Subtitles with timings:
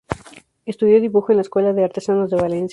[0.65, 2.69] Estudió dibujo en la Escuela de Artesanos de Valencia.